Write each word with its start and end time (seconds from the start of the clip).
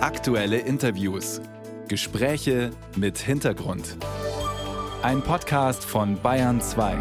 Aktuelle 0.00 0.58
Interviews. 0.58 1.40
Gespräche 1.88 2.70
mit 2.94 3.18
Hintergrund. 3.18 3.96
Ein 5.02 5.22
Podcast 5.22 5.84
von 5.84 6.22
Bayern 6.22 6.60
2. 6.60 6.96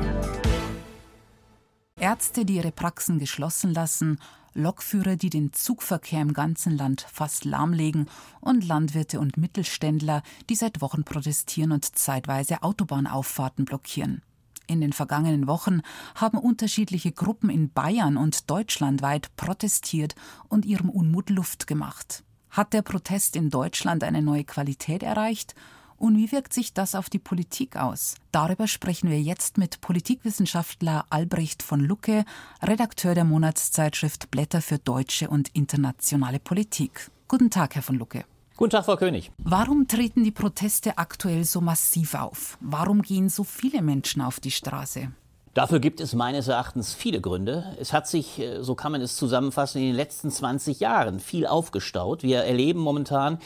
Ärzte, 1.99 2.43
die 2.43 2.55
ihre 2.55 2.71
Praxen 2.71 3.19
geschlossen 3.19 3.71
lassen, 3.75 4.19
Lokführer, 4.55 5.15
die 5.15 5.29
den 5.29 5.53
Zugverkehr 5.53 6.23
im 6.23 6.33
ganzen 6.33 6.75
Land 6.75 7.05
fast 7.07 7.45
lahmlegen 7.45 8.07
und 8.41 8.67
Landwirte 8.67 9.19
und 9.19 9.37
Mittelständler, 9.37 10.23
die 10.49 10.55
seit 10.55 10.81
Wochen 10.81 11.03
protestieren 11.03 11.73
und 11.73 11.85
zeitweise 11.85 12.63
Autobahnauffahrten 12.63 13.65
blockieren. 13.65 14.23
In 14.65 14.81
den 14.81 14.91
vergangenen 14.91 15.45
Wochen 15.45 15.81
haben 16.15 16.39
unterschiedliche 16.39 17.11
Gruppen 17.11 17.51
in 17.51 17.69
Bayern 17.69 18.17
und 18.17 18.49
deutschlandweit 18.49 19.35
protestiert 19.35 20.15
und 20.49 20.65
ihrem 20.65 20.89
Unmut 20.89 21.29
Luft 21.29 21.67
gemacht. 21.67 22.23
Hat 22.57 22.73
der 22.73 22.81
Protest 22.81 23.35
in 23.35 23.51
Deutschland 23.51 24.03
eine 24.03 24.23
neue 24.23 24.43
Qualität 24.43 25.03
erreicht? 25.03 25.53
Und 25.95 26.17
wie 26.17 26.31
wirkt 26.31 26.53
sich 26.53 26.73
das 26.73 26.95
auf 26.95 27.07
die 27.07 27.19
Politik 27.19 27.75
aus? 27.75 28.15
Darüber 28.31 28.65
sprechen 28.65 29.11
wir 29.11 29.21
jetzt 29.21 29.59
mit 29.59 29.79
Politikwissenschaftler 29.79 31.05
Albrecht 31.11 31.61
von 31.61 31.79
Lucke, 31.81 32.25
Redakteur 32.63 33.13
der 33.13 33.25
Monatszeitschrift 33.25 34.31
Blätter 34.31 34.63
für 34.63 34.79
deutsche 34.79 35.29
und 35.29 35.49
internationale 35.49 36.39
Politik. 36.39 37.11
Guten 37.27 37.51
Tag, 37.51 37.75
Herr 37.75 37.83
von 37.83 37.99
Lucke. 37.99 38.25
Guten 38.55 38.71
Tag, 38.71 38.85
Frau 38.85 38.97
König. 38.97 39.31
Warum 39.37 39.87
treten 39.87 40.23
die 40.23 40.31
Proteste 40.31 40.97
aktuell 40.97 41.43
so 41.43 41.61
massiv 41.61 42.15
auf? 42.15 42.57
Warum 42.59 43.03
gehen 43.03 43.29
so 43.29 43.43
viele 43.43 43.83
Menschen 43.83 44.19
auf 44.19 44.39
die 44.39 44.49
Straße? 44.49 45.11
Dafür 45.57 45.79
gibt 45.79 46.01
es 46.01 46.13
meines 46.13 46.47
Erachtens 46.49 46.93
viele 46.93 47.19
Gründe. 47.19 47.75
Es 47.79 47.91
hat 47.91 48.07
sich, 48.07 48.37
äh, 48.37 48.61
so 48.61 48.75
kann 48.75 48.91
man 48.91 49.01
es 49.01 49.15
zusammenfassen, 49.15 49.81
in 49.81 49.87
den 49.87 49.95
letzten 49.95 50.29
20 50.29 50.79
Jahren 50.79 51.19
viel 51.19 51.47
aufgestaut. 51.47 52.21
Wir 52.21 52.43
erleben 52.43 52.79
momentan 52.79 53.39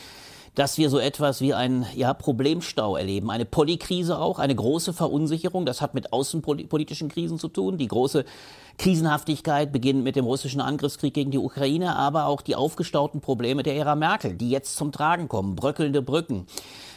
dass 0.54 0.78
wir 0.78 0.90
so 0.90 1.00
etwas 1.00 1.40
wie 1.40 1.54
einen 1.54 1.86
ja, 1.96 2.14
Problemstau 2.14 2.98
erleben, 2.98 3.32
eine 3.32 3.46
Polykrise 3.46 4.20
auch, 4.20 4.38
eine 4.38 4.54
große 4.54 4.92
Verunsicherung. 4.92 5.66
Das 5.66 5.80
hat 5.80 5.94
mit 5.94 6.12
außenpolitischen 6.12 7.08
Krisen 7.08 7.40
zu 7.40 7.48
tun. 7.48 7.78
Die 7.78 7.88
große 7.88 8.26
Krisenhaftigkeit 8.78 9.72
beginnt 9.72 10.04
mit 10.04 10.16
dem 10.16 10.26
russischen 10.26 10.62
Angriffskrieg 10.62 11.14
gegen 11.14 11.32
die 11.32 11.38
Ukraine, 11.38 11.96
aber 11.96 12.26
auch 12.26 12.42
die 12.42 12.56
aufgestauten 12.56 13.22
Probleme 13.22 13.64
der 13.64 13.76
Ära 13.76 13.96
Merkel, 13.96 14.34
die 14.34 14.50
jetzt 14.50 14.76
zum 14.76 14.92
Tragen 14.92 15.28
kommen, 15.28 15.56
bröckelnde 15.56 16.02
Brücken. 16.02 16.48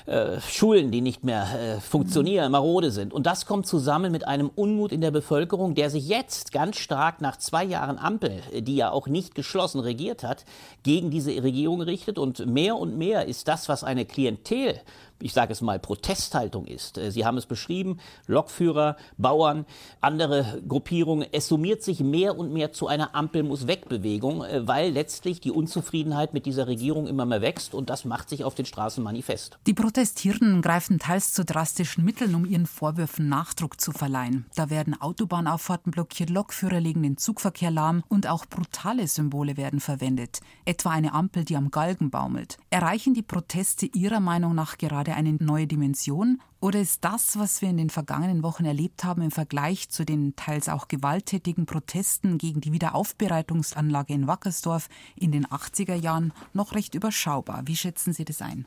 Äh, 0.06 0.38
Schulen, 0.42 0.90
die 0.90 1.00
nicht 1.00 1.24
mehr 1.24 1.46
äh, 1.58 1.80
funktionieren, 1.80 2.52
marode 2.52 2.90
sind. 2.90 3.14
Und 3.14 3.24
das 3.24 3.46
kommt 3.46 3.66
zusammen 3.66 4.12
mit 4.12 4.28
einem 4.28 4.50
Unmut 4.54 4.92
in 4.92 5.00
der 5.00 5.10
Bevölkerung, 5.10 5.74
der 5.74 5.88
sich 5.88 6.06
jetzt 6.06 6.52
ganz 6.52 6.76
stark 6.76 7.22
nach 7.22 7.38
zwei 7.38 7.64
Jahren 7.64 7.98
Ampel, 7.98 8.42
die 8.52 8.76
ja 8.76 8.90
auch 8.90 9.06
nicht 9.06 9.34
geschlossen 9.34 9.80
regiert 9.80 10.22
hat, 10.22 10.44
gegen 10.82 11.10
diese 11.10 11.30
Regierung 11.42 11.80
richtet. 11.80 12.18
Und 12.18 12.44
mehr 12.44 12.76
und 12.76 12.98
mehr 12.98 13.24
ist 13.24 13.48
das, 13.48 13.70
was 13.70 13.82
eine 13.82 14.04
Klientel 14.04 14.78
ich 15.20 15.32
sage 15.32 15.52
es 15.52 15.60
mal, 15.60 15.78
Protesthaltung 15.78 16.66
ist. 16.66 16.98
Äh, 16.98 17.10
Sie 17.10 17.24
haben 17.24 17.38
es 17.38 17.46
beschrieben, 17.46 17.98
Lokführer, 18.26 18.96
Bauern, 19.16 19.64
andere 20.00 20.62
Gruppierungen. 20.66 21.26
Es 21.32 21.48
summiert 21.48 21.82
sich 21.82 22.00
mehr 22.00 22.38
und 22.38 22.52
mehr 22.52 22.72
zu 22.72 22.86
einer 22.88 23.14
Ampel 23.14 23.42
muss 23.42 23.66
weg 23.66 23.88
Bewegung, 23.88 24.44
äh, 24.44 24.66
weil 24.66 24.90
letztlich 24.90 25.40
die 25.40 25.50
Unzufriedenheit 25.50 26.34
mit 26.34 26.46
dieser 26.46 26.66
Regierung 26.66 27.06
immer 27.06 27.24
mehr 27.24 27.40
wächst 27.40 27.74
und 27.74 27.90
das 27.90 28.04
macht 28.04 28.28
sich 28.28 28.44
auf 28.44 28.54
den 28.54 28.66
Straßen 28.66 29.02
manifest. 29.02 29.58
Die 29.66 29.74
Protestierenden 29.74 30.62
greifen 30.62 30.98
teils 30.98 31.32
zu 31.32 31.44
drastischen 31.44 32.04
Mitteln, 32.04 32.34
um 32.34 32.44
ihren 32.44 32.66
Vorwürfen 32.66 33.28
Nachdruck 33.28 33.80
zu 33.80 33.92
verleihen. 33.92 34.46
Da 34.54 34.70
werden 34.70 35.00
Autobahnauffahrten 35.00 35.92
blockiert, 35.92 36.30
Lokführer 36.30 36.80
legen 36.80 37.02
den 37.02 37.16
Zugverkehr 37.16 37.70
lahm 37.70 38.02
und 38.08 38.26
auch 38.26 38.46
brutale 38.46 39.06
Symbole 39.06 39.56
werden 39.56 39.80
verwendet, 39.80 40.40
etwa 40.64 40.90
eine 40.90 41.14
Ampel, 41.14 41.44
die 41.44 41.56
am 41.56 41.70
Galgen 41.70 42.10
baumelt. 42.10 42.58
Erreichen 42.70 43.14
die 43.14 43.22
Proteste 43.22 43.86
Ihrer 43.86 44.20
Meinung 44.20 44.54
nach 44.54 44.78
gerade 44.78 45.03
gerade 45.04 45.16
eine 45.18 45.32
neue 45.34 45.66
Dimension? 45.66 46.40
Oder 46.60 46.80
ist 46.80 47.04
das, 47.04 47.38
was 47.38 47.60
wir 47.60 47.68
in 47.68 47.76
den 47.76 47.90
vergangenen 47.90 48.42
Wochen 48.42 48.64
erlebt 48.64 49.04
haben, 49.04 49.22
im 49.22 49.30
Vergleich 49.30 49.90
zu 49.90 50.04
den 50.04 50.34
teils 50.34 50.68
auch 50.68 50.88
gewalttätigen 50.88 51.66
Protesten 51.66 52.38
gegen 52.38 52.60
die 52.60 52.72
Wiederaufbereitungsanlage 52.72 54.14
in 54.14 54.26
Wackersdorf 54.26 54.88
in 55.14 55.30
den 55.30 55.46
80er 55.46 55.94
Jahren 55.94 56.32
noch 56.54 56.74
recht 56.74 56.94
überschaubar? 56.94 57.62
Wie 57.66 57.76
schätzen 57.76 58.12
Sie 58.12 58.24
das 58.24 58.40
ein? 58.40 58.66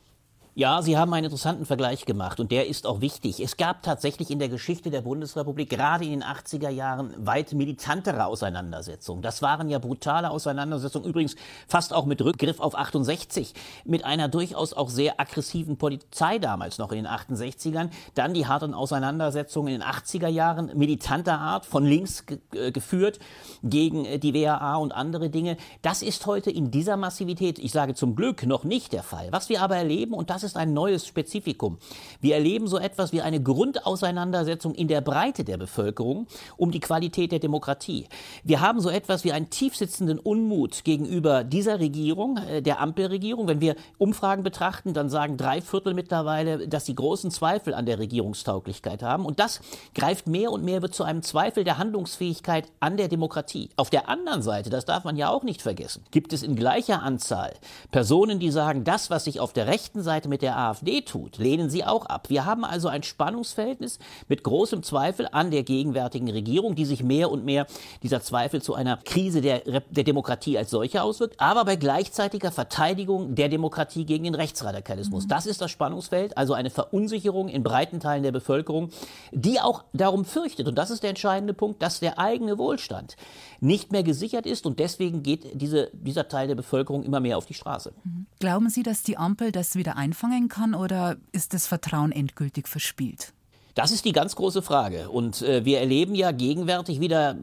Ja, 0.58 0.82
Sie 0.82 0.98
haben 0.98 1.14
einen 1.14 1.26
interessanten 1.26 1.66
Vergleich 1.66 2.04
gemacht 2.04 2.40
und 2.40 2.50
der 2.50 2.66
ist 2.66 2.84
auch 2.84 3.00
wichtig. 3.00 3.38
Es 3.38 3.56
gab 3.56 3.84
tatsächlich 3.84 4.28
in 4.28 4.40
der 4.40 4.48
Geschichte 4.48 4.90
der 4.90 5.02
Bundesrepublik 5.02 5.70
gerade 5.70 6.04
in 6.04 6.10
den 6.10 6.24
80er 6.24 6.68
Jahren 6.68 7.14
weit 7.16 7.52
militantere 7.52 8.26
Auseinandersetzungen. 8.26 9.22
Das 9.22 9.40
waren 9.40 9.70
ja 9.70 9.78
brutale 9.78 10.32
Auseinandersetzungen, 10.32 11.08
übrigens 11.08 11.36
fast 11.68 11.92
auch 11.94 12.06
mit 12.06 12.20
Rückgriff 12.22 12.58
auf 12.58 12.76
68, 12.76 13.54
mit 13.84 14.04
einer 14.04 14.26
durchaus 14.26 14.72
auch 14.72 14.90
sehr 14.90 15.20
aggressiven 15.20 15.76
Polizei 15.76 16.40
damals 16.40 16.78
noch 16.78 16.90
in 16.90 17.04
den 17.04 17.06
68ern. 17.06 17.90
Dann 18.16 18.34
die 18.34 18.48
harten 18.48 18.74
Auseinandersetzungen 18.74 19.72
in 19.72 19.80
den 19.80 19.88
80er 19.88 20.26
Jahren 20.26 20.76
militanter 20.76 21.38
Art, 21.38 21.66
von 21.66 21.86
links 21.86 22.26
ge 22.26 22.40
äh, 22.52 22.72
geführt 22.72 23.20
gegen 23.62 24.04
äh, 24.04 24.18
die 24.18 24.34
WAA 24.34 24.74
und 24.74 24.90
andere 24.90 25.30
Dinge. 25.30 25.56
Das 25.82 26.02
ist 26.02 26.26
heute 26.26 26.50
in 26.50 26.72
dieser 26.72 26.96
Massivität, 26.96 27.60
ich 27.60 27.70
sage 27.70 27.94
zum 27.94 28.16
Glück, 28.16 28.44
noch 28.44 28.64
nicht 28.64 28.92
der 28.92 29.04
Fall. 29.04 29.28
Was 29.30 29.48
wir 29.48 29.62
aber 29.62 29.76
erleben, 29.76 30.14
und 30.14 30.30
das 30.30 30.47
ist 30.47 30.47
ist 30.48 30.56
ein 30.56 30.72
neues 30.72 31.06
Spezifikum. 31.06 31.78
Wir 32.20 32.34
erleben 32.34 32.66
so 32.66 32.78
etwas 32.78 33.12
wie 33.12 33.22
eine 33.22 33.42
Grundauseinandersetzung 33.42 34.74
in 34.74 34.88
der 34.88 35.00
Breite 35.00 35.44
der 35.44 35.56
Bevölkerung 35.56 36.26
um 36.56 36.70
die 36.70 36.80
Qualität 36.80 37.32
der 37.32 37.38
Demokratie. 37.38 38.06
Wir 38.44 38.60
haben 38.60 38.80
so 38.80 38.90
etwas 38.90 39.24
wie 39.24 39.32
einen 39.32 39.50
tiefsitzenden 39.50 40.18
Unmut 40.18 40.84
gegenüber 40.84 41.44
dieser 41.44 41.78
Regierung, 41.80 42.38
äh, 42.38 42.62
der 42.62 42.80
Ampelregierung. 42.80 43.48
Wenn 43.48 43.60
wir 43.60 43.76
Umfragen 43.98 44.42
betrachten, 44.42 44.94
dann 44.94 45.08
sagen 45.08 45.36
drei 45.36 45.60
Viertel 45.60 45.94
mittlerweile, 45.94 46.66
dass 46.66 46.86
sie 46.86 46.94
großen 46.94 47.30
Zweifel 47.30 47.74
an 47.74 47.86
der 47.86 47.98
Regierungstauglichkeit 47.98 49.02
haben. 49.02 49.24
Und 49.26 49.38
das 49.38 49.60
greift 49.94 50.26
mehr 50.26 50.50
und 50.50 50.64
mehr 50.64 50.82
wird 50.82 50.94
zu 50.94 51.04
einem 51.04 51.22
Zweifel 51.22 51.64
der 51.64 51.78
Handlungsfähigkeit 51.78 52.66
an 52.80 52.96
der 52.96 53.08
Demokratie. 53.08 53.68
Auf 53.76 53.90
der 53.90 54.08
anderen 54.08 54.42
Seite, 54.42 54.70
das 54.70 54.84
darf 54.84 55.04
man 55.04 55.16
ja 55.16 55.28
auch 55.30 55.42
nicht 55.42 55.62
vergessen, 55.62 56.04
gibt 56.10 56.32
es 56.32 56.42
in 56.42 56.56
gleicher 56.56 57.02
Anzahl 57.02 57.52
Personen, 57.90 58.38
die 58.38 58.50
sagen, 58.50 58.84
das, 58.84 59.10
was 59.10 59.24
sich 59.24 59.40
auf 59.40 59.52
der 59.52 59.66
rechten 59.66 60.02
Seite 60.02 60.28
mit 60.28 60.37
mit 60.38 60.42
der 60.42 60.56
AfD 60.56 61.00
tut, 61.00 61.38
lehnen 61.38 61.68
sie 61.68 61.84
auch 61.84 62.06
ab. 62.06 62.30
Wir 62.30 62.44
haben 62.44 62.64
also 62.64 62.86
ein 62.86 63.02
Spannungsverhältnis 63.02 63.98
mit 64.28 64.44
großem 64.44 64.84
Zweifel 64.84 65.26
an 65.32 65.50
der 65.50 65.64
gegenwärtigen 65.64 66.30
Regierung, 66.30 66.76
die 66.76 66.84
sich 66.84 67.02
mehr 67.02 67.32
und 67.32 67.44
mehr 67.44 67.66
dieser 68.04 68.22
Zweifel 68.22 68.62
zu 68.62 68.74
einer 68.74 68.98
Krise 68.98 69.40
der, 69.40 69.80
der 69.90 70.04
Demokratie 70.04 70.56
als 70.56 70.70
solche 70.70 71.02
auswirkt, 71.02 71.40
aber 71.40 71.64
bei 71.64 71.74
gleichzeitiger 71.74 72.52
Verteidigung 72.52 73.34
der 73.34 73.48
Demokratie 73.48 74.04
gegen 74.04 74.24
den 74.24 74.36
Rechtsradikalismus. 74.36 75.24
Mhm. 75.24 75.28
Das 75.28 75.46
ist 75.46 75.60
das 75.60 75.72
Spannungsfeld, 75.72 76.38
also 76.38 76.54
eine 76.54 76.70
Verunsicherung 76.70 77.48
in 77.48 77.64
breiten 77.64 77.98
Teilen 77.98 78.22
der 78.22 78.30
Bevölkerung, 78.30 78.90
die 79.32 79.58
auch 79.60 79.82
darum 79.92 80.24
fürchtet, 80.24 80.68
und 80.68 80.76
das 80.76 80.90
ist 80.90 81.02
der 81.02 81.10
entscheidende 81.10 81.52
Punkt, 81.52 81.82
dass 81.82 81.98
der 81.98 82.20
eigene 82.20 82.58
Wohlstand 82.58 83.16
nicht 83.58 83.90
mehr 83.90 84.04
gesichert 84.04 84.46
ist 84.46 84.66
und 84.66 84.78
deswegen 84.78 85.24
geht 85.24 85.60
diese, 85.60 85.90
dieser 85.94 86.28
Teil 86.28 86.46
der 86.46 86.54
Bevölkerung 86.54 87.02
immer 87.02 87.18
mehr 87.18 87.38
auf 87.38 87.46
die 87.46 87.54
Straße. 87.54 87.92
Mhm. 88.04 88.26
Glauben 88.38 88.70
Sie, 88.70 88.84
dass 88.84 89.02
die 89.02 89.16
Ampel 89.16 89.50
das 89.50 89.74
wieder 89.74 89.96
einfangen 89.96 90.17
anfangen 90.18 90.48
kann 90.48 90.74
oder 90.74 91.16
ist 91.30 91.54
das 91.54 91.68
Vertrauen 91.68 92.10
endgültig 92.10 92.66
verspielt? 92.66 93.32
Das 93.78 93.92
ist 93.92 94.04
die 94.04 94.10
ganz 94.10 94.34
große 94.34 94.60
Frage. 94.60 95.08
Und 95.08 95.40
äh, 95.40 95.64
wir 95.64 95.78
erleben 95.78 96.16
ja 96.16 96.32
gegenwärtig 96.32 96.98
wieder, 96.98 97.36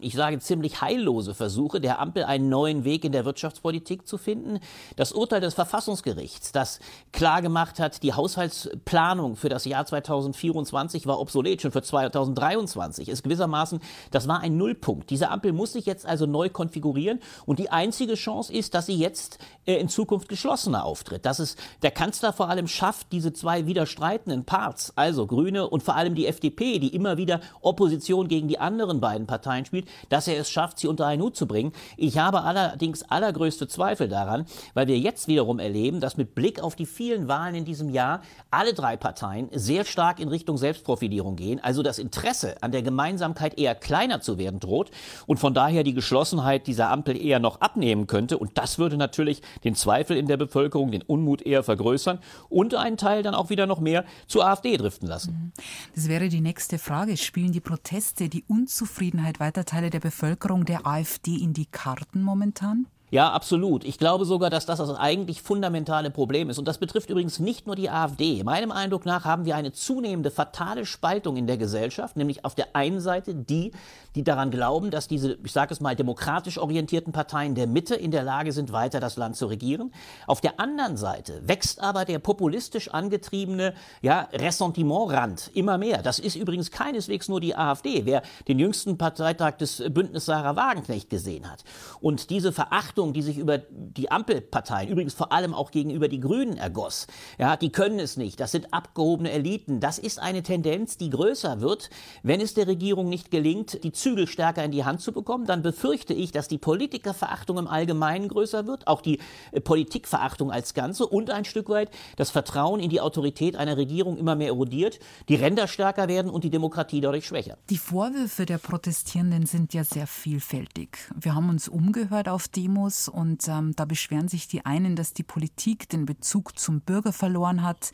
ich 0.00 0.14
sage 0.14 0.38
ziemlich 0.38 0.80
heillose 0.80 1.34
Versuche 1.34 1.82
der 1.82 2.00
Ampel, 2.00 2.24
einen 2.24 2.48
neuen 2.48 2.84
Weg 2.84 3.04
in 3.04 3.12
der 3.12 3.26
Wirtschaftspolitik 3.26 4.08
zu 4.08 4.16
finden. 4.16 4.58
Das 4.96 5.12
Urteil 5.12 5.42
des 5.42 5.52
Verfassungsgerichts, 5.52 6.50
das 6.50 6.80
klargemacht 7.12 7.78
hat, 7.78 8.02
die 8.02 8.14
Haushaltsplanung 8.14 9.36
für 9.36 9.50
das 9.50 9.66
Jahr 9.66 9.84
2024 9.84 11.06
war 11.06 11.20
obsolet, 11.20 11.60
schon 11.60 11.72
für 11.72 11.82
2023, 11.82 13.10
ist 13.10 13.22
gewissermaßen, 13.22 13.78
das 14.10 14.26
war 14.26 14.40
ein 14.40 14.56
Nullpunkt. 14.56 15.10
Diese 15.10 15.28
Ampel 15.28 15.52
muss 15.52 15.74
sich 15.74 15.84
jetzt 15.84 16.06
also 16.06 16.24
neu 16.24 16.48
konfigurieren. 16.48 17.20
Und 17.44 17.58
die 17.58 17.68
einzige 17.68 18.14
Chance 18.14 18.50
ist, 18.50 18.72
dass 18.72 18.86
sie 18.86 18.96
jetzt 18.96 19.40
äh, 19.66 19.74
in 19.74 19.90
Zukunft 19.90 20.30
geschlossener 20.30 20.86
auftritt. 20.86 21.26
Dass 21.26 21.38
es 21.38 21.56
der 21.82 21.90
Kanzler 21.90 22.32
vor 22.32 22.48
allem 22.48 22.66
schafft, 22.66 23.12
diese 23.12 23.34
zwei 23.34 23.66
widerstreitenden 23.66 24.46
Parts, 24.46 24.94
also 24.96 25.26
Grüne 25.26 25.68
und 25.68 25.81
vor 25.82 25.96
allem 25.96 26.14
die 26.14 26.26
FDP, 26.26 26.78
die 26.78 26.94
immer 26.94 27.16
wieder 27.16 27.40
Opposition 27.60 28.28
gegen 28.28 28.48
die 28.48 28.58
anderen 28.58 29.00
beiden 29.00 29.26
Parteien 29.26 29.64
spielt, 29.64 29.88
dass 30.08 30.28
er 30.28 30.38
es 30.38 30.50
schafft, 30.50 30.78
sie 30.78 30.86
unter 30.86 31.06
einen 31.06 31.22
Hut 31.22 31.36
zu 31.36 31.46
bringen. 31.46 31.72
Ich 31.96 32.18
habe 32.18 32.42
allerdings 32.42 33.02
allergrößte 33.02 33.68
Zweifel 33.68 34.08
daran, 34.08 34.46
weil 34.74 34.86
wir 34.86 34.98
jetzt 34.98 35.28
wiederum 35.28 35.58
erleben, 35.58 36.00
dass 36.00 36.16
mit 36.16 36.34
Blick 36.34 36.60
auf 36.60 36.76
die 36.76 36.86
vielen 36.86 37.28
Wahlen 37.28 37.54
in 37.54 37.64
diesem 37.64 37.88
Jahr 37.90 38.22
alle 38.50 38.74
drei 38.74 38.96
Parteien 38.96 39.48
sehr 39.52 39.84
stark 39.84 40.20
in 40.20 40.28
Richtung 40.28 40.56
Selbstprofilierung 40.56 41.36
gehen, 41.36 41.60
also 41.62 41.82
das 41.82 41.98
Interesse 41.98 42.62
an 42.62 42.72
der 42.72 42.82
Gemeinsamkeit 42.82 43.58
eher 43.58 43.74
kleiner 43.74 44.20
zu 44.20 44.38
werden 44.38 44.60
droht 44.60 44.90
und 45.26 45.38
von 45.38 45.54
daher 45.54 45.82
die 45.84 45.94
Geschlossenheit 45.94 46.66
dieser 46.66 46.90
Ampel 46.90 47.16
eher 47.16 47.38
noch 47.38 47.60
abnehmen 47.60 48.06
könnte. 48.06 48.38
Und 48.38 48.58
das 48.58 48.78
würde 48.78 48.96
natürlich 48.96 49.42
den 49.64 49.74
Zweifel 49.74 50.16
in 50.16 50.26
der 50.26 50.36
Bevölkerung, 50.36 50.90
den 50.90 51.02
Unmut 51.02 51.42
eher 51.42 51.62
vergrößern 51.62 52.18
und 52.48 52.74
einen 52.74 52.96
Teil 52.96 53.22
dann 53.22 53.34
auch 53.34 53.50
wieder 53.50 53.66
noch 53.66 53.80
mehr 53.80 54.04
zur 54.26 54.46
AfD 54.46 54.76
driften 54.76 55.08
lassen. 55.08 55.52
Das 55.94 56.08
wäre 56.08 56.28
die 56.28 56.40
nächste 56.40 56.78
Frage. 56.78 57.16
Spielen 57.16 57.52
die 57.52 57.60
Proteste, 57.60 58.28
die 58.28 58.44
Unzufriedenheit 58.48 59.40
weiter 59.40 59.64
Teile 59.64 59.90
der 59.90 60.00
Bevölkerung 60.00 60.64
der 60.64 60.86
AfD 60.86 61.36
in 61.36 61.52
die 61.52 61.66
Karten 61.66 62.22
momentan? 62.22 62.86
Ja, 63.12 63.30
absolut. 63.30 63.84
Ich 63.84 63.98
glaube 63.98 64.24
sogar, 64.24 64.48
dass 64.48 64.64
das 64.64 64.78
das 64.78 64.88
eigentlich 64.88 65.42
fundamentale 65.42 66.10
Problem 66.10 66.48
ist. 66.48 66.58
Und 66.58 66.66
das 66.66 66.78
betrifft 66.78 67.10
übrigens 67.10 67.40
nicht 67.40 67.66
nur 67.66 67.76
die 67.76 67.90
AfD. 67.90 68.42
Meinem 68.42 68.72
Eindruck 68.72 69.04
nach 69.04 69.26
haben 69.26 69.44
wir 69.44 69.54
eine 69.54 69.72
zunehmende 69.72 70.30
fatale 70.30 70.86
Spaltung 70.86 71.36
in 71.36 71.46
der 71.46 71.58
Gesellschaft, 71.58 72.16
nämlich 72.16 72.46
auf 72.46 72.54
der 72.54 72.74
einen 72.74 73.02
Seite 73.02 73.34
die, 73.34 73.72
die 74.14 74.24
daran 74.24 74.50
glauben, 74.50 74.90
dass 74.90 75.08
diese, 75.08 75.36
ich 75.44 75.52
sage 75.52 75.74
es 75.74 75.80
mal, 75.80 75.94
demokratisch 75.94 76.56
orientierten 76.56 77.12
Parteien 77.12 77.54
der 77.54 77.66
Mitte 77.66 77.94
in 77.94 78.12
der 78.12 78.22
Lage 78.22 78.50
sind, 78.50 78.72
weiter 78.72 78.98
das 78.98 79.18
Land 79.18 79.36
zu 79.36 79.44
regieren. 79.44 79.92
Auf 80.26 80.40
der 80.40 80.58
anderen 80.58 80.96
Seite 80.96 81.46
wächst 81.46 81.82
aber 81.82 82.06
der 82.06 82.18
populistisch 82.18 82.88
angetriebene 82.88 83.74
ja, 84.00 84.28
Ressentimentrand 84.32 85.50
immer 85.52 85.76
mehr. 85.76 86.00
Das 86.00 86.18
ist 86.18 86.34
übrigens 86.34 86.70
keineswegs 86.70 87.28
nur 87.28 87.42
die 87.42 87.54
AfD. 87.56 88.06
Wer 88.06 88.22
den 88.48 88.58
jüngsten 88.58 88.96
Parteitag 88.96 89.58
des 89.58 89.82
Bündnis 89.90 90.24
Sarah 90.24 90.56
Wagenknecht 90.56 91.10
gesehen 91.10 91.50
hat 91.50 91.62
und 92.00 92.30
diese 92.30 92.52
Verachtung 92.52 93.01
Verachtung, 93.02 93.12
die 93.12 93.22
sich 93.22 93.38
über 93.38 93.58
die 93.58 94.10
Ampelparteien, 94.10 94.88
übrigens 94.88 95.14
vor 95.14 95.32
allem 95.32 95.54
auch 95.54 95.70
gegenüber 95.70 96.08
die 96.08 96.20
Grünen 96.20 96.56
ergoss. 96.56 97.06
Ja, 97.38 97.56
die 97.56 97.70
können 97.70 97.98
es 97.98 98.16
nicht. 98.16 98.38
Das 98.38 98.52
sind 98.52 98.72
abgehobene 98.72 99.30
Eliten. 99.30 99.80
Das 99.80 99.98
ist 99.98 100.20
eine 100.20 100.42
Tendenz, 100.42 100.96
die 100.96 101.10
größer 101.10 101.60
wird, 101.60 101.90
wenn 102.22 102.40
es 102.40 102.54
der 102.54 102.66
Regierung 102.66 103.08
nicht 103.08 103.30
gelingt, 103.30 103.82
die 103.82 103.92
Zügel 103.92 104.26
stärker 104.26 104.64
in 104.64 104.70
die 104.70 104.84
Hand 104.84 105.00
zu 105.00 105.12
bekommen. 105.12 105.46
Dann 105.46 105.62
befürchte 105.62 106.14
ich, 106.14 106.32
dass 106.32 106.48
die 106.48 106.58
Politikerverachtung 106.58 107.58
im 107.58 107.66
Allgemeinen 107.66 108.28
größer 108.28 108.66
wird, 108.66 108.86
auch 108.86 109.00
die 109.00 109.18
äh, 109.50 109.60
Politikverachtung 109.60 110.52
als 110.52 110.74
Ganze 110.74 111.06
und 111.06 111.30
ein 111.30 111.44
Stück 111.44 111.68
weit 111.68 111.90
das 112.16 112.30
Vertrauen 112.30 112.80
in 112.80 112.90
die 112.90 113.00
Autorität 113.00 113.56
einer 113.56 113.76
Regierung 113.76 114.16
immer 114.16 114.36
mehr 114.36 114.48
erodiert, 114.48 115.00
die 115.28 115.34
Ränder 115.34 115.66
stärker 115.66 116.08
werden 116.08 116.30
und 116.30 116.44
die 116.44 116.50
Demokratie 116.50 117.00
dadurch 117.00 117.26
schwächer. 117.26 117.58
Die 117.70 117.78
Vorwürfe 117.78 118.46
der 118.46 118.58
Protestierenden 118.58 119.46
sind 119.46 119.74
ja 119.74 119.84
sehr 119.84 120.06
vielfältig. 120.06 120.98
Wir 121.18 121.34
haben 121.34 121.48
uns 121.48 121.68
umgehört 121.68 122.28
auf 122.28 122.48
Demos 122.48 122.91
aus 122.92 123.08
und 123.08 123.48
ähm, 123.48 123.74
da 123.74 123.84
beschweren 123.84 124.28
sich 124.28 124.48
die 124.48 124.66
einen, 124.66 124.96
dass 124.96 125.14
die 125.14 125.22
Politik 125.22 125.88
den 125.88 126.04
Bezug 126.04 126.58
zum 126.58 126.80
Bürger 126.80 127.12
verloren 127.12 127.62
hat. 127.62 127.92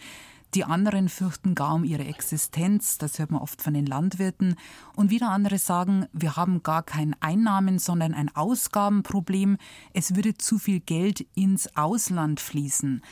Die 0.55 0.65
anderen 0.65 1.09
fürchten 1.09 1.55
gar 1.55 1.75
um 1.75 1.85
ihre 1.85 2.05
Existenz, 2.05 2.97
das 2.99 3.19
hört 3.19 3.31
man 3.31 3.43
oft 3.43 3.61
von 3.61 3.75
den 3.75 3.87
Landwirten. 3.87 4.57
Und 4.97 5.11
wieder 5.11 5.31
andere 5.31 5.59
sagen, 5.59 6.07
wir 6.13 6.37
haben 6.37 6.63
gar 6.63 6.83
kein 6.83 7.15
Einnahmen, 7.21 7.79
sondern 7.79 8.15
ein 8.15 8.35
Ausgabenproblem. 8.35 9.59
Es 9.93 10.17
würde 10.17 10.37
zu 10.37 10.59
viel 10.59 10.81
Geld 10.81 11.27
ins 11.35 11.77
Ausland 11.77 12.41
fließen. 12.41 13.03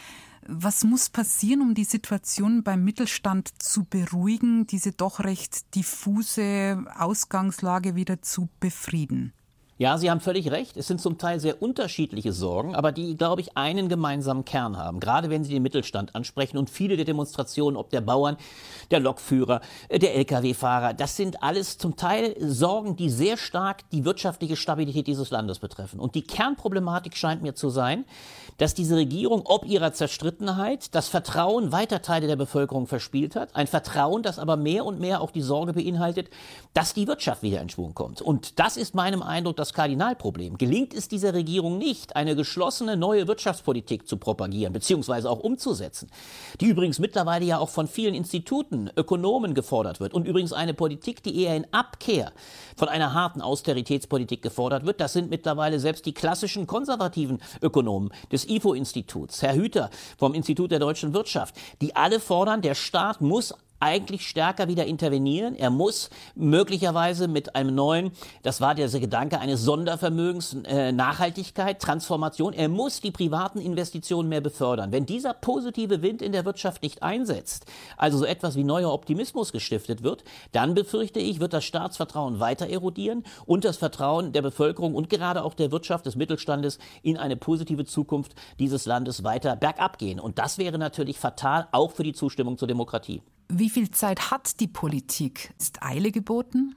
Was 0.49 0.85
muss 0.85 1.11
passieren, 1.11 1.61
um 1.61 1.75
die 1.75 1.85
Situation 1.85 2.62
beim 2.62 2.85
Mittelstand 2.85 3.50
zu 3.62 3.85
beruhigen, 3.85 4.67
diese 4.67 4.93
doch 4.93 5.21
recht 5.21 5.75
diffuse 5.75 6.85
Ausgangslage 6.97 7.97
wieder 7.97 8.23
zu 8.23 8.49
befrieden? 8.61 9.35
Ja, 9.78 9.99
Sie 9.99 10.11
haben 10.11 10.20
völlig 10.20 10.50
recht. 10.50 10.78
Es 10.78 10.87
sind 10.87 11.02
zum 11.02 11.19
Teil 11.19 11.38
sehr 11.38 11.61
unterschiedliche 11.61 12.32
Sorgen, 12.32 12.75
aber 12.75 12.93
die, 12.93 13.14
glaube 13.14 13.43
ich, 13.43 13.58
einen 13.58 13.90
gemeinsamen 13.90 14.46
Kern 14.46 14.78
haben. 14.78 15.00
Gerade 15.00 15.28
wenn 15.28 15.44
Sie 15.44 15.52
den 15.52 15.62
Mittelstand 15.62 16.14
ansprechen 16.14 16.56
und 16.56 16.70
viele 16.70 16.96
der 16.96 17.05
Demonstrationen, 17.05 17.76
ob 17.76 17.90
der 17.90 18.00
Bauern, 18.00 18.38
der 18.90 19.00
Lokführer, 19.00 19.61
äh, 19.90 19.99
der 19.99 20.17
Lkw-Fahrer, 20.17 20.94
das 20.94 21.17
sind 21.17 21.43
alles 21.43 21.76
zum 21.76 21.94
Teil 21.94 22.34
Sorgen, 22.40 22.96
die 22.96 23.11
sehr 23.11 23.37
stark 23.37 23.88
die 23.90 24.06
wirtschaftliche 24.06 24.56
Stabilität 24.56 25.06
dieses 25.06 25.28
Landes 25.28 25.58
betreffen. 25.58 26.00
Und 26.00 26.14
die 26.14 26.22
Kernproblematik 26.22 27.14
scheint 27.14 27.43
mir 27.43 27.55
zu 27.55 27.69
sein, 27.69 28.06
dass 28.58 28.75
diese 28.75 28.97
Regierung 28.97 29.43
ob 29.44 29.64
ihrer 29.67 29.93
Zerstrittenheit 29.93 30.94
das 30.94 31.08
Vertrauen 31.08 31.73
weiter 31.73 32.03
Teile 32.03 32.26
der 32.26 32.37
Bevölkerung 32.37 32.87
verspielt 32.87 33.37
hat. 33.37 33.55
Ein 33.55 33.67
Vertrauen, 33.67 34.23
das 34.23 34.38
aber 34.38 34.56
mehr 34.56 34.85
und 34.85 35.00
mehr 35.00 35.20
auch 35.20 35.31
die 35.31 35.43
Sorge 35.43 35.73
beinhaltet, 35.73 36.31
dass 36.75 36.94
die 36.94 37.06
Wirtschaft 37.06 37.43
wieder 37.43 37.61
in 37.61 37.69
Schwung 37.69 37.94
kommt. 37.94 38.23
Und 38.23 38.58
das 38.58 38.76
ist 38.76 38.94
meinem 38.94 39.23
Eindruck 39.23 39.56
das 39.56 39.73
Kardinalproblem. 39.73 40.58
Gelingt 40.58 40.94
es 40.94 41.08
dieser 41.08 41.35
Regierung 41.35 41.79
nicht, 41.79 42.17
eine 42.17 42.37
geschlossene 42.37 42.97
neue 42.97 43.29
Wirtschaftspolitik 43.29 44.08
zu 44.08 44.17
propagieren, 44.17 44.73
beziehungsweise 44.73 45.31
auch 45.31 45.41
umzusetzen, 45.41 46.11
die 46.61 46.67
übrigens 46.67 46.99
mittlerweile 46.99 47.44
ja 47.44 47.58
auch 47.58 47.69
von 47.69 47.87
vielen 47.87 48.14
Instituten, 48.14 48.91
Ökonomen 48.97 49.55
gefordert 49.55 50.00
wird 50.00 50.14
und 50.14 50.26
übrigens 50.26 50.53
eine 50.53 50.75
Politik, 50.75 51.23
die 51.23 51.43
eher 51.43 51.56
in 51.56 51.67
Abkehr 51.73 52.32
von 52.76 52.88
einer 52.88 53.14
harten 53.14 53.41
Austeritätspolitik 53.41 54.43
gefordert 54.43 54.87
wird. 54.87 55.00
Das 55.00 55.12
sind 55.12 55.31
mittlerweile 55.31 55.81
selbst 55.81 56.06
die 56.06 56.14
klassischen 56.14 56.67
konservativen 56.67 57.38
Ökonomen 57.62 58.11
des 58.32 58.45
IFO-Instituts, 58.48 59.43
Herr 59.43 59.54
Hüter 59.54 59.90
vom 60.19 60.34
Institut 60.34 60.70
der 60.70 60.78
deutschen 60.78 61.14
Wirtschaft, 61.14 61.54
die 61.81 61.94
alle 61.96 62.20
fordern, 62.20 62.62
der 62.62 62.75
Staat 62.75 63.20
muss 63.20 63.54
eigentlich 63.81 64.26
stärker 64.26 64.69
wieder 64.69 64.87
intervenieren. 64.87 65.55
Er 65.55 65.70
muss 65.70 66.11
möglicherweise 66.34 67.28
mit 67.28 67.55
einem 67.55 67.75
neuen, 67.75 68.12
das 68.43 68.61
war 68.61 68.75
der 68.75 68.88
Gedanke 68.88 69.38
eines 69.40 69.62
Sondervermögens, 69.62 70.56
äh, 70.64 70.93
Nachhaltigkeit, 70.93 71.81
Transformation, 71.81 72.52
er 72.52 72.69
muss 72.69 73.00
die 73.00 73.11
privaten 73.11 73.58
Investitionen 73.58 74.28
mehr 74.28 74.40
befördern. 74.40 74.93
Wenn 74.93 75.06
dieser 75.06 75.34
positive 75.34 76.02
Wind 76.02 76.23
in 76.23 76.32
der 76.32 76.44
Wirtschaft 76.44 76.82
nicht 76.82 77.02
einsetzt, 77.02 77.67
also 77.96 78.19
so 78.19 78.25
etwas 78.25 78.56
wie 78.56 78.64
neuer 78.64 78.93
Optimismus 78.93 79.52
gestiftet 79.52 80.02
wird, 80.02 80.25
dann 80.52 80.75
befürchte 80.75 81.20
ich, 81.20 81.40
wird 81.40 81.52
das 81.52 81.64
Staatsvertrauen 81.64 82.40
weiter 82.40 82.69
erodieren 82.69 83.25
und 83.44 83.64
das 83.64 83.76
Vertrauen 83.76 84.32
der 84.32 84.43
Bevölkerung 84.43 84.94
und 84.94 85.11
gerade 85.11 85.44
auch 85.44 85.55
der 85.55 85.72
Wirtschaft 85.72 86.06
des 86.06 86.17
Mittelstandes 86.17 86.79
in 87.02 87.17
eine 87.17 87.37
positive 87.37 87.84
Zukunft 87.84 88.34
dieses 88.58 88.87
Landes 88.87 89.25
weiter 89.25 89.56
bergab 89.56 89.99
gehen. 89.99 90.20
Und 90.20 90.38
das 90.38 90.58
wäre 90.58 90.79
natürlich 90.79 91.19
fatal, 91.19 91.69
auch 91.72 91.93
für 91.93 92.02
die 92.02 92.12
Zustimmung 92.12 92.58
zur 92.58 92.69
Demokratie. 92.69 93.22
Wie 93.48 93.70
viel 93.70 93.90
Zeit 93.90 94.31
hat 94.31 94.60
die 94.60 94.69
Politik? 94.69 95.52
Ist 95.58 95.82
Eile 95.82 96.10
geboten? 96.10 96.75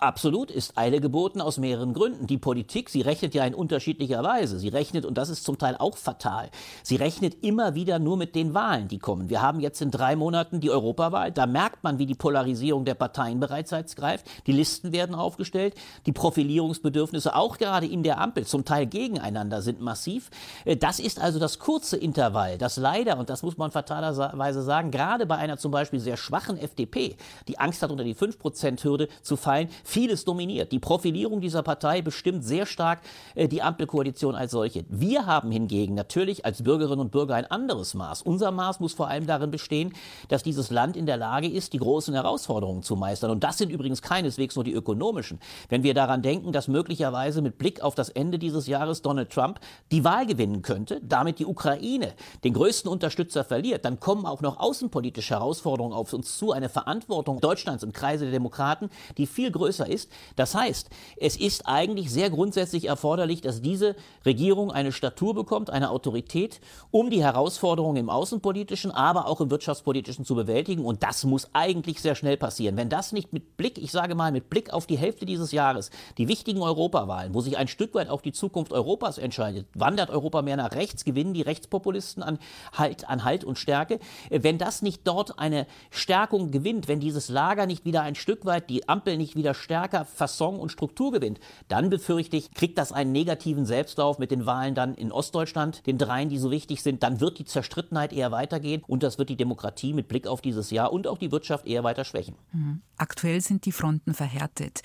Absolut 0.00 0.50
ist 0.50 0.76
Eile 0.76 1.00
geboten 1.00 1.40
aus 1.40 1.58
mehreren 1.58 1.94
Gründen. 1.94 2.26
Die 2.26 2.38
Politik, 2.38 2.90
sie 2.90 3.00
rechnet 3.00 3.34
ja 3.34 3.44
in 3.44 3.54
unterschiedlicher 3.54 4.22
Weise. 4.22 4.58
Sie 4.58 4.68
rechnet, 4.68 5.04
und 5.04 5.18
das 5.18 5.28
ist 5.28 5.44
zum 5.44 5.58
Teil 5.58 5.76
auch 5.78 5.96
fatal, 5.96 6.50
sie 6.82 6.96
rechnet 6.96 7.42
immer 7.42 7.74
wieder 7.74 7.98
nur 7.98 8.16
mit 8.16 8.34
den 8.34 8.54
Wahlen, 8.54 8.88
die 8.88 8.98
kommen. 8.98 9.28
Wir 9.30 9.42
haben 9.42 9.60
jetzt 9.60 9.80
in 9.80 9.90
drei 9.90 10.16
Monaten 10.16 10.60
die 10.60 10.70
Europawahl. 10.70 11.32
Da 11.32 11.46
merkt 11.46 11.84
man, 11.84 11.98
wie 11.98 12.06
die 12.06 12.14
Polarisierung 12.14 12.84
der 12.84 12.94
Parteien 12.94 13.40
bereits 13.40 13.68
greift. 13.96 14.26
Die 14.46 14.52
Listen 14.52 14.92
werden 14.92 15.14
aufgestellt. 15.14 15.74
Die 16.06 16.12
Profilierungsbedürfnisse 16.12 17.34
auch 17.34 17.58
gerade 17.58 17.86
in 17.86 18.02
der 18.02 18.20
Ampel, 18.20 18.46
zum 18.46 18.64
Teil 18.64 18.86
gegeneinander, 18.86 19.62
sind 19.62 19.80
massiv. 19.80 20.30
Äh, 20.64 20.76
das 20.76 20.98
ist 21.00 21.20
also 21.20 21.38
das 21.38 21.58
kurze 21.58 21.96
Intervall, 21.96 22.58
das 22.58 22.76
leider, 22.76 23.18
und 23.18 23.30
das 23.30 23.42
muss 23.42 23.56
man 23.56 23.70
fatalerweise 23.70 24.62
sagen, 24.62 24.90
gerade 24.90 25.26
bei 25.26 25.36
einer 25.36 25.58
zum 25.58 25.70
Beispiel 25.70 26.00
sehr 26.00 26.16
schwachen 26.16 26.56
FDP, 26.56 27.16
die 27.46 27.58
Angst 27.58 27.82
hat, 27.82 27.90
unter 27.90 28.04
die 28.04 28.14
5%-Hürde 28.14 29.08
zu 29.22 29.36
fallen, 29.36 29.67
vieles 29.84 30.24
dominiert. 30.24 30.72
Die 30.72 30.78
Profilierung 30.78 31.40
dieser 31.40 31.62
Partei 31.62 32.02
bestimmt 32.02 32.44
sehr 32.44 32.66
stark 32.66 33.00
äh, 33.34 33.48
die 33.48 33.62
Ampelkoalition 33.62 34.34
als 34.34 34.52
solche. 34.52 34.84
Wir 34.88 35.26
haben 35.26 35.50
hingegen 35.50 35.94
natürlich 35.94 36.44
als 36.44 36.62
Bürgerinnen 36.62 37.00
und 37.00 37.10
Bürger 37.10 37.34
ein 37.34 37.50
anderes 37.50 37.94
Maß. 37.94 38.22
Unser 38.22 38.50
Maß 38.50 38.80
muss 38.80 38.94
vor 38.94 39.08
allem 39.08 39.26
darin 39.26 39.50
bestehen, 39.50 39.92
dass 40.28 40.42
dieses 40.42 40.70
Land 40.70 40.96
in 40.96 41.06
der 41.06 41.16
Lage 41.16 41.48
ist, 41.48 41.72
die 41.72 41.78
großen 41.78 42.14
Herausforderungen 42.14 42.82
zu 42.82 42.96
meistern. 42.96 43.30
Und 43.30 43.44
das 43.44 43.58
sind 43.58 43.70
übrigens 43.70 44.02
keineswegs 44.02 44.56
nur 44.56 44.64
die 44.64 44.72
ökonomischen. 44.72 45.40
Wenn 45.68 45.82
wir 45.82 45.94
daran 45.94 46.22
denken, 46.22 46.52
dass 46.52 46.68
möglicherweise 46.68 47.42
mit 47.42 47.58
Blick 47.58 47.82
auf 47.82 47.94
das 47.94 48.08
Ende 48.08 48.38
dieses 48.38 48.66
Jahres 48.66 49.02
Donald 49.02 49.30
Trump 49.30 49.60
die 49.92 50.04
Wahl 50.04 50.26
gewinnen 50.26 50.62
könnte, 50.62 51.00
damit 51.02 51.38
die 51.38 51.46
Ukraine 51.46 52.14
den 52.44 52.52
größten 52.54 52.90
Unterstützer 52.90 53.44
verliert, 53.44 53.84
dann 53.84 54.00
kommen 54.00 54.26
auch 54.26 54.40
noch 54.40 54.58
außenpolitische 54.58 55.34
Herausforderungen 55.34 55.94
auf 55.94 56.12
uns 56.12 56.38
zu, 56.38 56.52
eine 56.52 56.68
Verantwortung 56.68 57.40
Deutschlands 57.40 57.82
im 57.82 57.92
Kreise 57.92 58.24
der 58.24 58.32
Demokraten, 58.32 58.90
die 59.16 59.26
viel 59.26 59.50
größer 59.58 59.86
ist. 59.86 60.10
Das 60.36 60.54
heißt, 60.54 60.88
es 61.18 61.36
ist 61.36 61.66
eigentlich 61.66 62.10
sehr 62.10 62.30
grundsätzlich 62.30 62.86
erforderlich, 62.86 63.42
dass 63.42 63.60
diese 63.60 63.94
Regierung 64.24 64.72
eine 64.72 64.92
Statur 64.92 65.34
bekommt, 65.34 65.68
eine 65.68 65.90
Autorität, 65.90 66.60
um 66.90 67.10
die 67.10 67.22
Herausforderungen 67.22 67.96
im 67.96 68.10
außenpolitischen, 68.10 68.90
aber 68.90 69.26
auch 69.26 69.40
im 69.40 69.50
wirtschaftspolitischen 69.50 70.24
zu 70.24 70.34
bewältigen. 70.34 70.84
Und 70.84 71.02
das 71.02 71.24
muss 71.24 71.50
eigentlich 71.52 72.00
sehr 72.00 72.14
schnell 72.14 72.36
passieren. 72.36 72.76
Wenn 72.76 72.88
das 72.88 73.12
nicht 73.12 73.32
mit 73.32 73.56
Blick, 73.58 73.76
ich 73.76 73.92
sage 73.92 74.14
mal, 74.14 74.32
mit 74.32 74.48
Blick 74.48 74.72
auf 74.72 74.86
die 74.86 74.96
Hälfte 74.98 75.26
dieses 75.26 75.52
Jahres, 75.52 75.90
die 76.16 76.28
wichtigen 76.28 76.62
Europawahlen, 76.62 77.34
wo 77.34 77.40
sich 77.40 77.58
ein 77.58 77.68
Stück 77.68 77.94
weit 77.94 78.08
auch 78.08 78.22
die 78.22 78.32
Zukunft 78.32 78.72
Europas 78.72 79.18
entscheidet, 79.18 79.66
wandert 79.74 80.10
Europa 80.10 80.40
mehr 80.40 80.56
nach 80.56 80.72
rechts, 80.72 81.04
gewinnen 81.04 81.34
die 81.34 81.42
Rechtspopulisten 81.42 82.22
an 82.22 82.38
Halt, 82.72 83.08
an 83.08 83.24
halt 83.24 83.44
und 83.44 83.58
Stärke. 83.58 83.98
Wenn 84.30 84.58
das 84.58 84.82
nicht 84.82 85.06
dort 85.06 85.38
eine 85.38 85.66
Stärkung 85.90 86.50
gewinnt, 86.50 86.88
wenn 86.88 87.00
dieses 87.00 87.28
Lager 87.28 87.66
nicht 87.66 87.84
wieder 87.84 88.02
ein 88.02 88.14
Stück 88.14 88.44
weit, 88.44 88.70
die 88.70 88.88
Ampel 88.88 89.16
nicht 89.16 89.36
wieder 89.36 89.47
wieder 89.48 89.54
stärker 89.54 90.04
Fasson 90.04 90.60
und 90.60 90.70
Struktur 90.70 91.10
gewinnt, 91.10 91.40
dann 91.68 91.88
befürchte 91.88 92.36
ich, 92.36 92.52
kriegt 92.52 92.76
das 92.76 92.92
einen 92.92 93.12
negativen 93.12 93.64
Selbstlauf 93.64 94.18
mit 94.18 94.30
den 94.30 94.44
Wahlen 94.44 94.74
dann 94.74 94.94
in 94.94 95.10
Ostdeutschland, 95.10 95.86
den 95.86 95.96
dreien, 95.96 96.28
die 96.28 96.36
so 96.36 96.50
wichtig 96.50 96.82
sind. 96.82 97.02
Dann 97.02 97.20
wird 97.20 97.38
die 97.38 97.46
Zerstrittenheit 97.46 98.12
eher 98.12 98.30
weitergehen 98.30 98.82
und 98.86 99.02
das 99.02 99.16
wird 99.16 99.30
die 99.30 99.36
Demokratie 99.36 99.94
mit 99.94 100.08
Blick 100.08 100.26
auf 100.26 100.42
dieses 100.42 100.70
Jahr 100.70 100.92
und 100.92 101.06
auch 101.06 101.16
die 101.16 101.32
Wirtschaft 101.32 101.66
eher 101.66 101.82
weiter 101.82 102.04
schwächen. 102.04 102.34
Mhm. 102.52 102.82
Aktuell 102.98 103.40
sind 103.40 103.64
die 103.64 103.72
Fronten 103.72 104.12
verhärtet. 104.12 104.82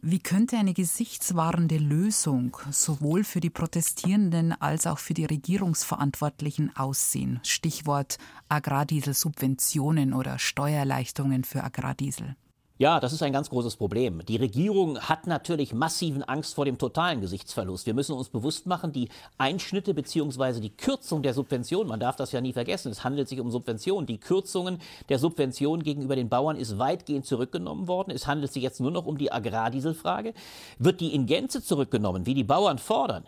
Wie 0.00 0.20
könnte 0.20 0.56
eine 0.56 0.74
gesichtswahrende 0.74 1.78
Lösung 1.78 2.56
sowohl 2.70 3.24
für 3.24 3.40
die 3.40 3.50
Protestierenden 3.50 4.52
als 4.60 4.86
auch 4.86 4.98
für 4.98 5.14
die 5.14 5.24
Regierungsverantwortlichen 5.24 6.76
aussehen? 6.76 7.40
Stichwort 7.42 8.18
Agrardieselsubventionen 8.48 10.12
oder 10.12 10.38
Steuererleichterungen 10.38 11.42
für 11.42 11.64
Agrardiesel. 11.64 12.36
Ja, 12.76 12.98
das 12.98 13.12
ist 13.12 13.22
ein 13.22 13.32
ganz 13.32 13.50
großes 13.50 13.76
Problem. 13.76 14.26
Die 14.26 14.34
Regierung 14.34 14.98
hat 14.98 15.28
natürlich 15.28 15.72
massiven 15.72 16.24
Angst 16.24 16.56
vor 16.56 16.64
dem 16.64 16.76
totalen 16.76 17.20
Gesichtsverlust. 17.20 17.86
Wir 17.86 17.94
müssen 17.94 18.16
uns 18.16 18.30
bewusst 18.30 18.66
machen, 18.66 18.90
die 18.90 19.10
Einschnitte 19.38 19.94
bzw. 19.94 20.58
die 20.58 20.76
Kürzung 20.76 21.22
der 21.22 21.34
Subventionen, 21.34 21.86
man 21.86 22.00
darf 22.00 22.16
das 22.16 22.32
ja 22.32 22.40
nie 22.40 22.52
vergessen, 22.52 22.90
es 22.90 23.04
handelt 23.04 23.28
sich 23.28 23.38
um 23.38 23.52
Subventionen. 23.52 24.06
Die 24.06 24.18
Kürzungen 24.18 24.80
der 25.08 25.20
Subventionen 25.20 25.84
gegenüber 25.84 26.16
den 26.16 26.28
Bauern 26.28 26.56
ist 26.56 26.76
weitgehend 26.76 27.26
zurückgenommen 27.26 27.86
worden. 27.86 28.10
Es 28.10 28.26
handelt 28.26 28.52
sich 28.52 28.64
jetzt 28.64 28.80
nur 28.80 28.90
noch 28.90 29.06
um 29.06 29.18
die 29.18 29.30
Agrardieselfrage. 29.30 30.34
Wird 30.80 31.00
die 31.00 31.14
in 31.14 31.26
Gänze 31.26 31.62
zurückgenommen, 31.62 32.26
wie 32.26 32.34
die 32.34 32.42
Bauern 32.42 32.78
fordern, 32.78 33.22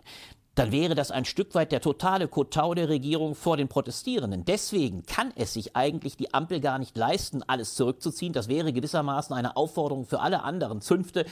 dann 0.57 0.73
wäre 0.73 0.95
das 0.95 1.11
ein 1.11 1.27
Stück 1.27 1.55
weit 1.55 1.71
der 1.71 1.83
totale 1.83 2.29
Kotau 2.29 2.75
der 2.75 2.89
Regierung 2.89 3.35
vor 3.35 3.59
den 3.59 3.69
Protestierenden. 3.69 4.47
Deswegen 4.47 5.05
kann 5.05 5.31
es 5.37 5.53
sich 5.53 5.77
eigentlich 5.77 6.17
die 6.17 6.33
Ampel 6.33 6.61
gar 6.61 6.79
nicht 6.79 6.97
leisten, 6.97 7.43
alles 7.47 7.75
zurückzuziehen. 7.75 8.33
Das 8.33 8.49
wäre 8.49 8.73
gewissermaßen 8.73 9.37
eine 9.37 9.57
Aufforderung 9.57 10.07
für 10.07 10.21
alle 10.21 10.43
anderen 10.43 10.81
Zünfte 10.81 11.27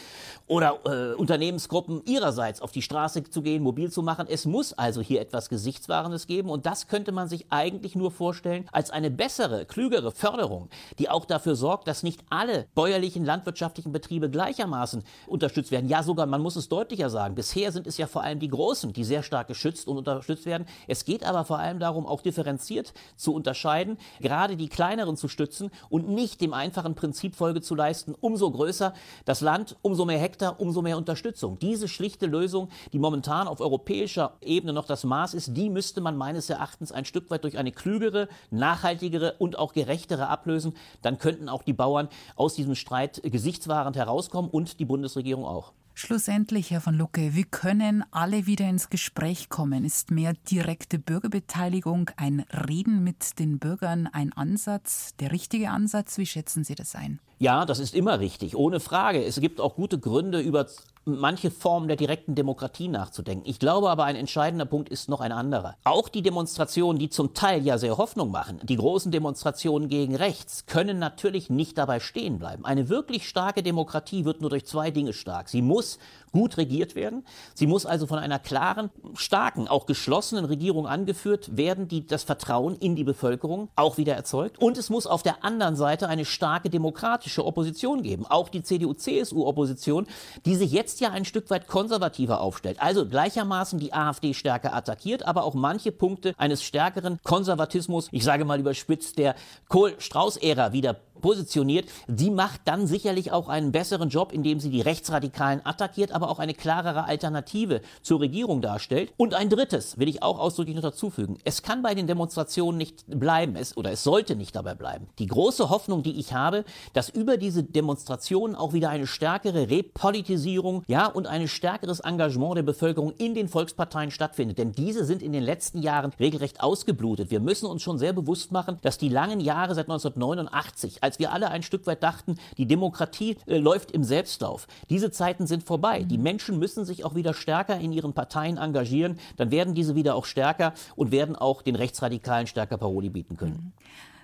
oder 0.47 0.79
äh, 0.85 1.15
Unternehmensgruppen 1.15 2.03
ihrerseits 2.05 2.61
auf 2.61 2.71
die 2.71 2.83
Straße 2.83 3.25
zu 3.25 3.41
gehen, 3.41 3.63
mobil 3.63 3.91
zu 3.91 4.03
machen. 4.03 4.27
Es 4.29 4.45
muss 4.45 4.75
also 4.75 5.01
hier 5.01 5.23
etwas 5.23 5.49
Gesichtswahrendes 5.49 6.27
geben 6.27 6.51
und 6.51 6.67
das 6.67 6.87
könnte 6.87 7.11
man 7.11 7.27
sich 7.27 7.47
eigentlich 7.49 7.97
nur 7.97 8.11
vorstellen 8.11 8.67
als 8.73 8.91
eine 8.91 9.11
bessere, 9.11 9.65
klügere 9.65 10.13
Förderung, 10.13 10.69
die 10.99 11.09
auch 11.09 11.25
dafür 11.25 11.57
sorgt, 11.57 11.89
dass 11.89 12.03
nicht 12.03 12.21
alle 12.29 12.67
bäuerlichen 12.75 13.25
landwirtschaftlichen 13.25 13.93
Betriebe 13.93 14.29
gleichermaßen 14.29 15.03
unterstützt 15.27 15.71
werden. 15.71 15.89
Ja, 15.89 16.03
sogar, 16.03 16.27
man 16.27 16.43
muss 16.43 16.57
es 16.57 16.69
deutlicher 16.69 17.09
sagen, 17.09 17.35
bisher 17.35 17.73
sind 17.73 17.87
es 17.87 17.97
ja 17.97 18.07
vor 18.07 18.23
allem 18.23 18.39
die 18.39 18.49
Großen, 18.49 18.93
die 18.93 19.05
sehr 19.05 19.14
stark 19.23 19.49
geschützt 19.49 19.87
und 19.89 19.99
unterstützt 19.99 20.47
werden. 20.47 20.67
Es 20.89 21.05
geht 21.05 21.25
aber 21.25 21.45
vor 21.45 21.59
allem 21.59 21.79
darum, 21.79 22.07
auch 22.07 22.23
differenziert 22.23 22.93
zu 23.17 23.35
unterscheiden, 23.35 23.99
gerade 24.21 24.57
die 24.57 24.69
kleineren 24.69 25.17
zu 25.17 25.29
stützen 25.29 25.71
und 25.89 26.09
nicht 26.09 26.41
dem 26.41 26.53
einfachen 26.53 26.95
Prinzip 26.95 27.37
Folge 27.37 27.61
zu 27.61 27.75
leisten, 27.75 28.15
umso 28.21 28.51
größer 28.51 28.95
das 29.25 29.41
Land, 29.41 29.77
umso 29.83 30.05
mehr 30.05 30.19
Hektar, 30.19 30.61
umso 30.61 30.83
mehr 30.83 30.97
Unterstützung. 30.97 31.59
Diese 31.59 31.89
schlichte 31.89 32.27
Lösung, 32.27 32.69
die 32.93 32.99
momentan 32.99 33.49
auf 33.49 33.61
europäischer 33.61 34.37
Ebene 34.41 34.73
noch 34.73 34.87
das 34.87 35.05
Maß 35.05 35.35
ist, 35.35 35.57
die 35.57 35.71
müsste 35.71 36.01
man 36.01 36.17
meines 36.17 36.51
Erachtens 36.51 36.93
ein 36.93 37.05
Stück 37.05 37.31
weit 37.31 37.45
durch 37.45 37.59
eine 37.59 37.73
klügere, 37.73 38.29
nachhaltigere 38.51 39.35
und 39.39 39.59
auch 39.59 39.73
gerechtere 39.73 40.29
ablösen. 40.29 40.75
Dann 41.03 41.19
könnten 41.19 41.49
auch 41.49 41.63
die 41.63 41.73
Bauern 41.73 42.09
aus 42.37 42.55
diesem 42.55 42.75
Streit 42.75 43.21
gesichtswahrend 43.23 43.97
herauskommen 43.97 44.51
und 44.51 44.81
die 44.81 44.85
Bundesregierung 44.85 45.45
auch. 45.45 45.73
Schlussendlich, 45.97 46.73
Herr 46.73 46.81
von 46.81 46.97
Lucke, 46.97 47.37
wie 47.37 47.45
können 47.45 48.05
alle 48.11 48.47
wieder 48.47 48.69
ins 48.69 48.91
Gespräch 48.91 49.49
kommen? 49.49 49.85
Ist 49.85 50.11
mehr 50.11 50.33
direkte 50.51 50.99
Bürgerbeteiligung, 50.99 52.11
ein 52.17 52.45
Reden 52.69 53.05
mit 53.05 53.39
den 53.39 53.61
Bürgern 53.61 54.09
ein 54.13 54.33
Ansatz, 54.33 55.15
der 55.21 55.31
richtige 55.31 55.71
Ansatz? 55.71 56.19
Wie 56.19 56.27
schätzen 56.27 56.65
Sie 56.65 56.75
das 56.75 56.97
ein? 56.97 57.21
Ja, 57.39 57.65
das 57.65 57.79
ist 57.79 57.95
immer 57.95 58.19
richtig, 58.19 58.57
ohne 58.57 58.81
Frage. 58.81 59.25
Es 59.25 59.41
gibt 59.41 59.61
auch 59.61 59.77
gute 59.77 60.01
Gründe, 60.01 60.41
über 60.41 60.67
manche 61.05 61.51
Formen 61.51 61.89
der 61.89 61.97
direkten 61.97 62.35
Demokratie 62.35 62.89
nachzudenken. 62.89 63.49
Ich 63.49 63.59
glaube 63.59 63.91
aber, 63.91 64.05
ein 64.05 64.17
entscheidender 64.17 64.65
Punkt 64.65 64.89
ist 64.89 65.09
noch 65.09 65.21
ein 65.21 65.33
anderer. 65.33 65.77
Auch 65.85 66.09
die 66.09 66.23
Demonstrationen, 66.23 66.99
die 66.99 67.09
zum 67.09 67.35
Teil 67.35 67.65
ja 67.65 67.79
sehr 67.79 67.97
Hoffnung 67.99 68.31
machen, 68.31 68.61
die 68.63 68.77
großen 68.77 69.13
Demonstrationen 69.13 69.89
gegen 69.89 70.17
rechts, 70.17 70.67
können 70.67 70.99
natürlich 70.99 71.51
nicht 71.51 71.79
dabei 71.79 72.01
stehen 72.01 72.39
bleiben. 72.39 72.65
Eine 72.65 72.89
wirklich 72.89 73.29
starke 73.29 73.63
Demokratie 73.63 74.25
wird 74.25 74.41
nur 74.41 74.51
durch 74.51 74.67
zwei 74.67 74.91
Dinge 74.91 75.13
stark. 75.13 75.49
Sie 75.49 75.63
muss 75.63 75.99
gut 76.35 76.57
regiert 76.57 76.97
werden. 76.97 77.25
Sie 77.55 77.69
muss 77.69 77.87
also 77.87 78.09
von 78.09 78.19
einer 78.19 78.41
klaren, 78.41 78.91
starken, 79.15 79.69
auch 79.69 79.87
geschlossenen 79.87 80.45
Regierung 80.45 80.89
angeführt 80.89 81.57
werden, 81.57 81.87
die 81.87 82.09
das 82.09 82.25
Vertrauen 82.25 82.75
in 82.75 82.97
die 82.97 83.05
Bevölkerung 83.05 83.69
auch 83.77 83.99
wieder 83.99 84.15
erzeugt. 84.15 84.59
Und 84.59 84.77
es 84.77 84.91
muss 84.91 85.07
auf 85.07 85.23
der 85.23 85.45
anderen 85.45 85.77
Seite 85.77 86.09
eine 86.09 86.25
starke 86.25 86.71
demokratische 86.71 87.45
Opposition 87.45 88.03
geben, 88.03 88.27
auch 88.27 88.49
die 88.49 88.65
CDU-CSU-Opposition, 88.65 90.09
die 90.45 90.57
sich 90.57 90.73
jetzt 90.73 91.01
ja 91.01 91.11
ein 91.13 91.25
Stück 91.25 91.51
weit 91.51 91.69
konservativer 91.69 92.41
aufstellt. 92.41 92.83
Also 92.83 93.07
gleichermaßen 93.07 93.79
die 93.79 93.93
AfD 93.93 94.35
stärker 94.35 94.75
attackiert, 94.75 95.25
aber 95.25 95.45
auch 95.45 95.55
manche 95.55 95.93
Punkte 95.93 96.35
eines 96.37 96.65
stärkeren 96.65 97.21
Konservatismus, 97.23 98.09
ich 98.11 98.25
sage 98.25 98.45
mal 98.45 98.59
überspitzt, 98.59 99.19
der 99.19 99.37
Kohl-Strauß-Ära 99.69 100.73
wieder 100.73 100.97
positioniert, 101.25 101.89
die 102.07 102.31
macht 102.31 102.61
dann 102.67 102.87
sicherlich 102.87 103.33
auch 103.33 103.49
einen 103.49 103.73
besseren 103.73 104.11
Job, 104.11 104.31
indem 104.31 104.61
sie 104.61 104.69
die 104.69 104.83
Rechtsradikalen 104.83 105.65
attackiert, 105.65 106.13
aber 106.13 106.29
auch 106.29 106.39
eine 106.39 106.53
klarere 106.53 107.05
Alternative 107.05 107.81
zur 108.03 108.21
Regierung 108.21 108.61
darstellt. 108.61 109.11
Und 109.17 109.33
ein 109.33 109.49
drittes 109.49 109.99
will 109.99 110.07
ich 110.07 110.23
auch 110.23 110.39
ausdrücklich 110.39 110.77
noch 110.77 110.83
dazufügen. 110.83 111.39
Es 111.43 111.63
kann 111.63 111.81
bei 111.81 111.95
den 111.95 112.07
Demonstrationen 112.07 112.77
nicht 112.77 113.07
bleiben, 113.07 113.57
es, 113.57 113.75
oder 113.75 113.91
es 113.91 114.05
sollte 114.05 114.37
nicht 114.37 114.55
dabei 114.55 114.75
bleiben. 114.75 115.07
Die 115.19 115.27
große 115.27 115.71
Hoffnung, 115.71 116.03
die 116.03 116.21
ich 116.21 116.35
habe, 116.35 116.67
dass 116.93 117.09
über 117.09 117.39
diese 117.39 117.63
Demonstrationen 117.63 118.55
auch 118.55 118.75
wieder 118.75 118.91
eine 118.91 119.07
stärkere 119.07 119.71
Repolitisierung, 119.71 120.83
ja, 120.89 121.07
und 121.07 121.27
ein 121.27 121.49
stärkeres 121.49 122.01
Engagement 122.01 122.59
der 122.59 122.65
Bevölkerung 122.65 123.15
in 123.17 123.35
den 123.35 123.49
Volksparteien 123.49 124.11
stattfindet. 124.11 124.59
Denn 124.59 124.73
diese 124.73 125.07
sind 125.07 125.23
in 125.23 125.33
den 125.33 125.43
letzten 125.43 125.81
Jahren 125.81 126.13
regelrecht 126.21 126.61
ausgeblutet. 126.61 127.31
Wir 127.31 127.41
müssen 127.41 127.65
uns 127.65 127.81
schon 127.81 127.97
sehr 127.97 128.13
bewusst 128.13 128.53
machen, 128.53 128.77
dass 128.83 128.99
die 128.99 129.09
langen 129.09 129.41
Jahre 129.41 129.75
seit 129.75 129.87
1989, 129.87 131.03
als 131.03 131.14
als 131.15 131.21
wir 131.21 131.33
alle 131.33 131.53
ein 131.53 131.63
Stück 131.63 131.87
weit 131.87 132.03
dachten, 132.03 132.35
die 132.59 132.67
Demokratie 132.67 133.37
äh, 133.47 133.59
läuft 133.59 133.93
im 133.93 134.03
Selbstlauf. 134.03 134.67
Diese 134.91 135.13
Zeiten 135.13 135.47
sind 135.47 135.63
vorbei. 135.63 136.03
Die 136.03 136.19
Menschen 136.19 136.59
müssen 136.59 136.85
sich 136.85 137.05
auch 137.05 137.15
wieder 137.15 137.35
stärker 137.35 137.79
in 137.79 137.93
ihren 137.93 138.15
Parteien 138.15 138.57
engagieren. 138.57 139.21
Dann 139.37 139.53
werden 139.53 139.75
diese 139.75 139.95
wieder 139.95 140.17
auch 140.17 140.25
stärker 140.25 140.75
und 140.97 141.13
werden 141.13 141.37
auch 141.37 141.63
den 141.63 141.77
Rechtsradikalen 141.77 142.49
stärker 142.49 142.79
Paroli 142.79 143.11
bieten 143.11 143.37
können. 143.37 143.73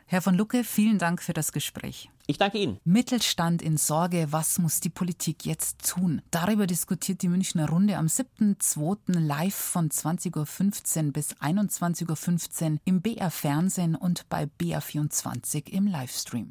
Herr 0.06 0.20
von 0.20 0.35
Lucke, 0.35 0.64
vielen 0.64 0.99
Dank 0.99 1.23
für 1.23 1.32
das 1.32 1.52
Gespräch. 1.52 2.11
Ich 2.26 2.37
danke 2.37 2.59
Ihnen. 2.59 2.80
Mittelstand 2.82 3.62
in 3.62 3.76
Sorge, 3.76 4.26
was 4.30 4.59
muss 4.59 4.80
die 4.80 4.88
Politik 4.88 5.47
jetzt 5.47 5.88
tun? 5.88 6.23
Darüber 6.32 6.66
diskutiert 6.66 7.23
die 7.23 7.28
Münchner 7.28 7.68
Runde 7.68 7.97
am 7.97 8.06
7.2. 8.06 9.20
live 9.20 9.54
von 9.54 9.88
20.15 9.88 11.06
Uhr 11.06 11.12
bis 11.12 11.35
21.15 11.35 12.73
Uhr 12.73 12.78
im 12.85 13.02
BR 13.02 13.30
Fernsehen 13.30 13.94
und 13.94 14.28
bei 14.28 14.49
BR24 14.61 15.68
im 15.68 15.87
Livestream. 15.87 16.49